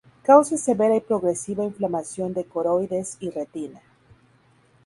[0.23, 3.83] Causa severa y progresiva inflamación de coroides y retina.